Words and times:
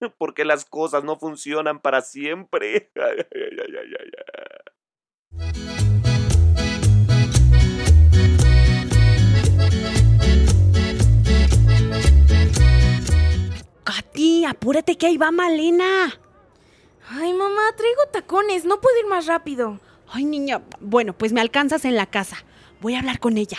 Porque 0.18 0.44
las 0.44 0.64
cosas 0.64 1.04
no 1.04 1.16
funcionan 1.18 1.80
para 1.80 2.02
siempre. 2.02 2.90
Katy, 13.84 14.44
apúrate 14.44 14.98
que 14.98 15.06
ahí 15.06 15.16
va 15.16 15.30
Malena. 15.30 16.20
Ay, 17.10 17.32
mamá, 17.32 17.74
traigo 17.74 18.02
tacones, 18.12 18.66
no 18.66 18.80
puedo 18.80 18.98
ir 18.98 19.06
más 19.06 19.26
rápido. 19.26 19.80
Ay, 20.10 20.26
niña, 20.26 20.62
bueno, 20.80 21.14
pues 21.16 21.32
me 21.32 21.40
alcanzas 21.40 21.86
en 21.86 21.96
la 21.96 22.04
casa. 22.06 22.44
Voy 22.80 22.94
a 22.94 22.98
hablar 22.98 23.18
con 23.18 23.38
ella. 23.38 23.58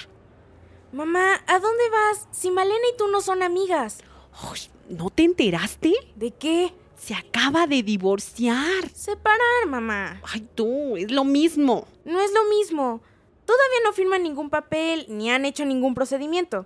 Mamá, 0.91 1.41
¿a 1.47 1.59
dónde 1.59 1.89
vas? 1.89 2.27
Si 2.31 2.51
Malena 2.51 2.87
y 2.93 2.97
tú 2.97 3.07
no 3.07 3.21
son 3.21 3.41
amigas. 3.43 3.99
Ay, 4.33 4.69
¿No 4.89 5.11
te 5.11 5.23
enteraste? 5.23 5.93
¿De 6.15 6.31
qué? 6.31 6.73
Se 6.97 7.13
acaba 7.13 7.67
de 7.67 7.83
divorciar. 7.83 8.89
Separar, 8.91 9.67
mamá. 9.67 10.19
Ay, 10.23 10.47
tú, 10.55 10.97
es 10.97 11.11
lo 11.11 11.23
mismo. 11.23 11.87
No 12.05 12.19
es 12.19 12.31
lo 12.33 12.43
mismo. 12.49 13.01
Todavía 13.45 13.77
no 13.83 13.93
firman 13.93 14.23
ningún 14.23 14.49
papel 14.49 15.05
ni 15.07 15.29
han 15.29 15.45
hecho 15.45 15.63
ningún 15.63 15.93
procedimiento. 15.93 16.65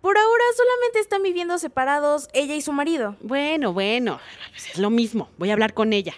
Por 0.00 0.18
ahora 0.18 0.44
solamente 0.56 0.98
están 0.98 1.22
viviendo 1.22 1.56
separados 1.58 2.28
ella 2.32 2.56
y 2.56 2.60
su 2.62 2.72
marido. 2.72 3.16
Bueno, 3.20 3.72
bueno, 3.72 4.18
pues 4.50 4.70
es 4.70 4.78
lo 4.78 4.90
mismo. 4.90 5.30
Voy 5.38 5.50
a 5.50 5.52
hablar 5.52 5.72
con 5.72 5.92
ella. 5.92 6.14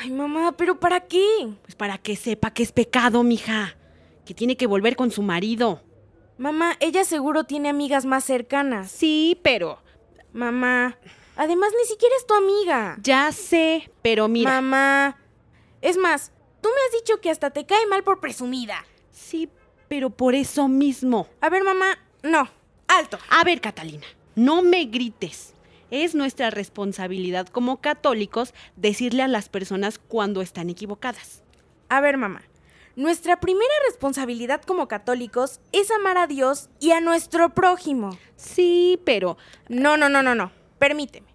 Ay, 0.00 0.10
mamá, 0.10 0.56
¿pero 0.56 0.80
para 0.80 1.00
qué? 1.00 1.48
Pues 1.62 1.76
para 1.76 1.98
que 1.98 2.16
sepa 2.16 2.52
que 2.52 2.64
es 2.64 2.72
pecado, 2.72 3.22
mija. 3.22 3.76
Que 4.26 4.34
tiene 4.34 4.56
que 4.56 4.66
volver 4.66 4.96
con 4.96 5.12
su 5.12 5.22
marido. 5.22 5.80
Mamá, 6.38 6.76
ella 6.80 7.04
seguro 7.04 7.44
tiene 7.44 7.68
amigas 7.68 8.04
más 8.04 8.24
cercanas. 8.24 8.90
Sí, 8.90 9.38
pero... 9.44 9.78
Mamá, 10.32 10.98
además 11.36 11.72
ni 11.78 11.86
siquiera 11.86 12.14
es 12.16 12.26
tu 12.26 12.34
amiga. 12.34 12.96
Ya 13.02 13.32
sé, 13.32 13.90
pero 14.02 14.28
mira... 14.28 14.60
Mamá. 14.60 15.18
Es 15.80 15.96
más, 15.96 16.32
tú 16.60 16.68
me 16.68 16.86
has 16.86 17.04
dicho 17.04 17.20
que 17.20 17.30
hasta 17.30 17.50
te 17.50 17.66
cae 17.66 17.86
mal 17.86 18.02
por 18.02 18.20
presumida. 18.20 18.84
Sí, 19.10 19.48
pero 19.88 20.10
por 20.10 20.34
eso 20.34 20.68
mismo. 20.68 21.28
A 21.40 21.48
ver, 21.48 21.64
mamá, 21.64 21.98
no. 22.22 22.48
Alto. 22.88 23.18
A 23.30 23.44
ver, 23.44 23.60
Catalina, 23.60 24.06
no 24.34 24.62
me 24.62 24.84
grites. 24.86 25.54
Es 25.90 26.14
nuestra 26.14 26.50
responsabilidad 26.50 27.48
como 27.48 27.80
católicos 27.80 28.52
decirle 28.76 29.22
a 29.22 29.28
las 29.28 29.48
personas 29.48 29.98
cuando 29.98 30.42
están 30.42 30.68
equivocadas. 30.68 31.42
A 31.88 32.00
ver, 32.00 32.18
mamá. 32.18 32.42
Nuestra 32.98 33.38
primera 33.38 33.72
responsabilidad 33.86 34.60
como 34.62 34.88
católicos 34.88 35.60
es 35.70 35.88
amar 35.92 36.18
a 36.18 36.26
Dios 36.26 36.68
y 36.80 36.90
a 36.90 37.00
nuestro 37.00 37.54
prójimo. 37.54 38.18
Sí, 38.34 39.00
pero... 39.04 39.38
No, 39.68 39.96
no, 39.96 40.08
no, 40.08 40.20
no, 40.24 40.34
no. 40.34 40.50
Permíteme. 40.80 41.28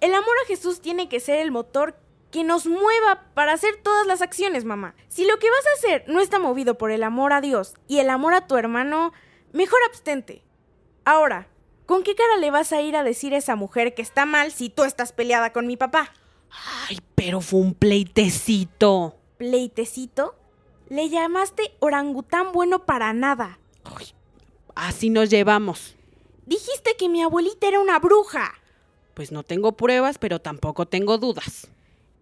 El 0.00 0.14
amor 0.14 0.36
a 0.44 0.46
Jesús 0.46 0.80
tiene 0.80 1.08
que 1.08 1.18
ser 1.18 1.40
el 1.40 1.50
motor 1.50 1.96
que 2.30 2.44
nos 2.44 2.66
mueva 2.66 3.24
para 3.34 3.54
hacer 3.54 3.74
todas 3.82 4.06
las 4.06 4.22
acciones, 4.22 4.64
mamá. 4.64 4.94
Si 5.08 5.26
lo 5.26 5.36
que 5.40 5.50
vas 5.50 5.66
a 5.66 5.78
hacer 5.78 6.04
no 6.06 6.20
está 6.20 6.38
movido 6.38 6.78
por 6.78 6.92
el 6.92 7.02
amor 7.02 7.32
a 7.32 7.40
Dios 7.40 7.74
y 7.88 7.98
el 7.98 8.08
amor 8.08 8.32
a 8.32 8.46
tu 8.46 8.56
hermano, 8.56 9.12
mejor 9.52 9.80
abstente. 9.88 10.44
Ahora, 11.04 11.48
¿con 11.86 12.04
qué 12.04 12.14
cara 12.14 12.36
le 12.36 12.52
vas 12.52 12.72
a 12.72 12.82
ir 12.82 12.94
a 12.94 13.02
decir 13.02 13.34
a 13.34 13.38
esa 13.38 13.56
mujer 13.56 13.94
que 13.94 14.02
está 14.02 14.26
mal 14.26 14.52
si 14.52 14.70
tú 14.70 14.84
estás 14.84 15.12
peleada 15.12 15.52
con 15.52 15.66
mi 15.66 15.76
papá? 15.76 16.12
Ay, 16.88 17.00
pero 17.16 17.40
fue 17.40 17.58
un 17.58 17.74
pleitecito. 17.74 19.16
¿Pleitecito? 19.38 20.36
Le 20.88 21.08
llamaste 21.08 21.74
orangután 21.80 22.52
bueno 22.52 22.84
para 22.84 23.12
nada. 23.12 23.58
Ay, 23.84 24.14
así 24.74 25.10
nos 25.10 25.30
llevamos. 25.30 25.96
Dijiste 26.46 26.96
que 26.96 27.08
mi 27.08 27.22
abuelita 27.22 27.68
era 27.68 27.80
una 27.80 27.98
bruja. 27.98 28.52
Pues 29.14 29.32
no 29.32 29.42
tengo 29.42 29.72
pruebas, 29.72 30.18
pero 30.18 30.40
tampoco 30.40 30.86
tengo 30.86 31.18
dudas. 31.18 31.68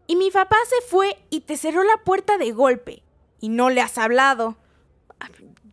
Y 0.07 0.17
mi 0.17 0.31
papá 0.31 0.57
se 0.69 0.87
fue 0.87 1.17
y 1.31 1.41
te 1.41 1.57
cerró 1.57 1.83
la 1.83 1.97
puerta 2.05 2.39
de 2.39 2.53
golpe. 2.53 3.03
Y 3.41 3.49
no 3.49 3.71
le 3.71 3.81
has 3.81 3.99
hablado. 3.99 4.57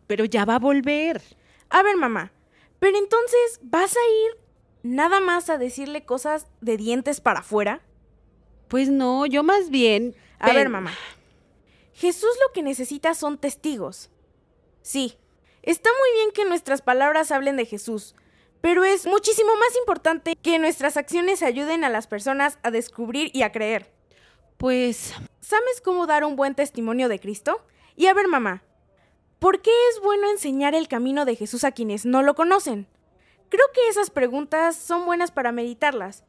Pero 0.06 0.24
ya 0.24 0.44
va 0.44 0.56
a 0.56 0.58
volver. 0.58 1.22
A 1.68 1.82
ver, 1.82 1.96
mamá. 1.96 2.32
Pero 2.80 2.96
entonces, 2.96 3.60
¿vas 3.62 3.94
a 3.96 4.00
ir 4.00 4.40
nada 4.82 5.20
más 5.20 5.50
a 5.50 5.58
decirle 5.58 6.04
cosas 6.04 6.46
de 6.60 6.76
dientes 6.76 7.20
para 7.20 7.40
afuera? 7.40 7.82
Pues 8.68 8.88
no, 8.88 9.26
yo 9.26 9.42
más 9.42 9.70
bien... 9.70 10.16
A 10.38 10.52
ver, 10.52 10.70
mamá. 10.70 10.92
Jesús 12.00 12.30
lo 12.46 12.52
que 12.54 12.62
necesita 12.62 13.12
son 13.12 13.36
testigos. 13.36 14.08
Sí, 14.80 15.18
está 15.60 15.90
muy 15.90 16.18
bien 16.18 16.30
que 16.30 16.46
nuestras 16.46 16.80
palabras 16.80 17.30
hablen 17.30 17.56
de 17.56 17.66
Jesús, 17.66 18.14
pero 18.62 18.84
es 18.84 19.04
muchísimo 19.04 19.54
más 19.56 19.76
importante 19.76 20.34
que 20.34 20.58
nuestras 20.58 20.96
acciones 20.96 21.42
ayuden 21.42 21.84
a 21.84 21.90
las 21.90 22.06
personas 22.06 22.58
a 22.62 22.70
descubrir 22.70 23.30
y 23.34 23.42
a 23.42 23.52
creer. 23.52 23.92
Pues... 24.56 25.12
¿Sabes 25.40 25.82
cómo 25.84 26.06
dar 26.06 26.24
un 26.24 26.36
buen 26.36 26.54
testimonio 26.54 27.10
de 27.10 27.20
Cristo? 27.20 27.60
Y 27.96 28.06
a 28.06 28.14
ver, 28.14 28.28
mamá, 28.28 28.62
¿por 29.38 29.60
qué 29.60 29.72
es 29.90 30.00
bueno 30.00 30.30
enseñar 30.30 30.74
el 30.74 30.88
camino 30.88 31.26
de 31.26 31.36
Jesús 31.36 31.64
a 31.64 31.72
quienes 31.72 32.06
no 32.06 32.22
lo 32.22 32.34
conocen? 32.34 32.86
Creo 33.50 33.66
que 33.74 33.88
esas 33.88 34.08
preguntas 34.08 34.74
son 34.74 35.04
buenas 35.04 35.32
para 35.32 35.52
meditarlas 35.52 36.24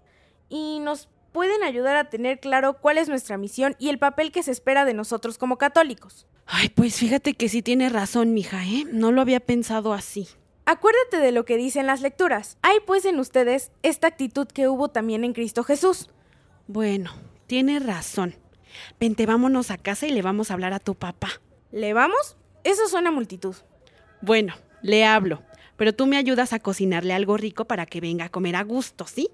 y 0.50 0.80
nos 0.80 1.08
pueden 1.32 1.64
ayudar 1.64 1.96
a 1.96 2.10
tener 2.10 2.40
claro 2.40 2.74
cuál 2.74 2.98
es 2.98 3.10
nuestra 3.10 3.38
misión 3.38 3.76
y 3.80 3.90
el 3.90 4.00
papel 4.00 4.32
que 4.32 4.44
se 4.44 4.52
espera 4.52 4.86
de 4.86 4.94
nosotros 4.94 5.38
como 5.38 5.58
católicos. 5.58 6.28
Ay, 6.46 6.70
pues 6.70 6.96
fíjate 6.98 7.34
que 7.34 7.50
sí 7.50 7.62
tiene 7.62 7.90
razón, 7.90 8.34
mija, 8.34 8.66
¿eh? 8.66 8.86
No 8.92 9.12
lo 9.12 9.22
había 9.22 9.40
pensado 9.40 9.94
así. 9.94 10.28
Acuérdate 10.66 11.18
de 11.18 11.32
lo 11.32 11.46
que 11.46 11.58
dicen 11.58 11.88
las 11.88 12.02
lecturas. 12.02 12.58
Hay 12.62 12.80
pues 12.86 13.06
en 13.06 13.20
ustedes 13.20 13.72
esta 13.84 14.08
actitud 14.08 14.48
que 14.48 14.68
hubo 14.68 14.90
también 14.90 15.24
en 15.24 15.34
Cristo 15.34 15.64
Jesús. 15.64 16.10
Bueno, 16.68 17.12
tiene 17.48 17.80
razón. 17.80 18.36
Vente, 19.00 19.26
vámonos 19.26 19.72
a 19.72 19.78
casa 19.78 20.08
y 20.08 20.12
le 20.12 20.22
vamos 20.22 20.52
a 20.52 20.54
hablar 20.54 20.74
a 20.74 20.80
tu 20.80 20.96
papá. 20.96 21.30
¿Le 21.72 21.94
vamos? 21.94 22.38
Eso 22.64 22.88
suena 22.88 23.12
multitud. 23.12 23.56
Bueno, 24.22 24.54
le 24.82 25.04
hablo, 25.04 25.42
pero 25.78 25.94
tú 25.94 26.06
me 26.06 26.18
ayudas 26.18 26.54
a 26.54 26.60
cocinarle 26.60 27.14
algo 27.14 27.38
rico 27.38 27.66
para 27.66 27.86
que 27.86 28.02
venga 28.02 28.26
a 28.26 28.30
comer 28.30 28.56
a 28.56 28.64
gusto, 28.64 29.08
¿sí? 29.08 29.30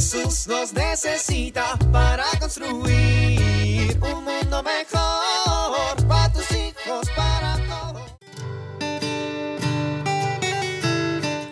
Jesús 0.00 0.48
nos 0.48 0.72
necesita 0.72 1.78
para 1.92 2.24
construir 2.38 4.00
un 4.00 4.24
mundo 4.24 4.62
mejor 4.62 6.08
para 6.08 6.32
tus 6.32 6.50
hijos, 6.52 7.06
para 7.14 7.58
todos. 7.68 8.10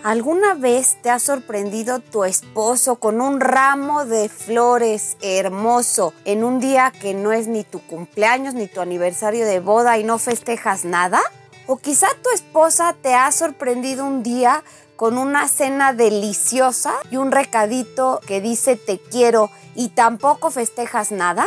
¿Alguna 0.02 0.54
vez 0.54 0.96
te 1.02 1.10
ha 1.10 1.18
sorprendido 1.18 1.98
tu 1.98 2.24
esposo 2.24 2.96
con 2.96 3.20
un 3.20 3.40
ramo 3.40 4.06
de 4.06 4.30
flores 4.30 5.18
hermoso 5.20 6.14
en 6.24 6.42
un 6.42 6.58
día 6.58 6.90
que 6.90 7.12
no 7.12 7.32
es 7.32 7.48
ni 7.48 7.64
tu 7.64 7.80
cumpleaños 7.80 8.54
ni 8.54 8.66
tu 8.66 8.80
aniversario 8.80 9.44
de 9.44 9.60
boda 9.60 9.98
y 9.98 10.04
no 10.04 10.16
festejas 10.16 10.86
nada? 10.86 11.20
¿O 11.66 11.76
quizá 11.76 12.06
tu 12.22 12.30
esposa 12.30 12.96
te 13.02 13.14
ha 13.14 13.30
sorprendido 13.30 14.06
un 14.06 14.22
día 14.22 14.64
con 14.98 15.16
una 15.16 15.46
cena 15.46 15.92
deliciosa 15.92 16.92
y 17.08 17.18
un 17.18 17.30
recadito 17.30 18.20
que 18.26 18.40
dice 18.40 18.74
te 18.74 18.98
quiero 18.98 19.48
y 19.76 19.90
tampoco 19.90 20.50
festejas 20.50 21.12
nada? 21.12 21.46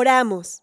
Oramos. 0.00 0.62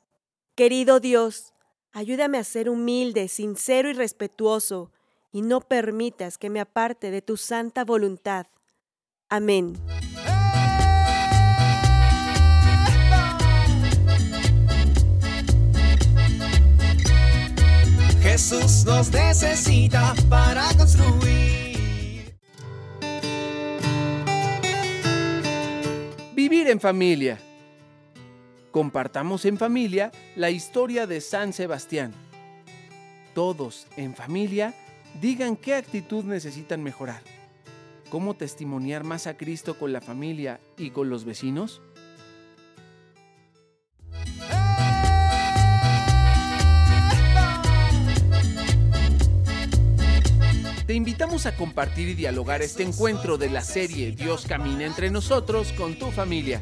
Querido 0.56 1.00
Dios, 1.00 1.54
ayúdame 1.92 2.40
a 2.40 2.44
ser 2.44 2.72
humilde, 2.72 3.28
sincero 3.28 3.88
y 3.88 3.94
respetuoso, 3.94 4.92
y 5.32 5.44
no 5.44 5.62
permitas 5.62 6.40
que 6.40 6.50
me 6.50 6.60
aparte 6.60 7.12
de 7.12 7.22
tu 7.22 7.38
santa 7.38 7.86
voluntad. 7.86 8.48
Amén. 9.30 9.80
Jesús 18.24 18.86
nos 18.86 19.12
necesita 19.12 20.16
para 20.32 20.68
construir. 20.80 22.36
Vivir 26.34 26.72
en 26.72 26.80
familia. 26.80 27.38
Compartamos 28.78 29.46
en 29.46 29.58
familia 29.58 30.12
la 30.36 30.52
historia 30.52 31.08
de 31.08 31.20
San 31.20 31.52
Sebastián. 31.52 32.14
Todos 33.34 33.88
en 33.98 34.14
familia 34.14 34.76
digan 35.20 35.56
qué 35.56 35.74
actitud 35.74 36.24
necesitan 36.24 36.84
mejorar. 36.84 37.24
¿Cómo 38.12 38.36
testimoniar 38.36 39.04
más 39.04 39.26
a 39.26 39.36
Cristo 39.36 39.80
con 39.80 39.94
la 39.94 40.00
familia 40.00 40.60
y 40.78 40.92
con 40.92 41.10
los 41.10 41.26
vecinos? 41.26 41.82
Te 50.86 50.94
invitamos 50.94 51.48
a 51.48 51.56
compartir 51.56 52.10
y 52.10 52.14
dialogar 52.14 52.62
este 52.62 52.84
encuentro 52.84 53.40
de 53.40 53.50
la 53.50 53.62
serie 53.62 54.12
Dios 54.12 54.46
camina 54.46 54.86
entre 54.86 55.10
nosotros 55.10 55.74
con 55.74 55.96
tu 55.98 56.12
familia. 56.12 56.62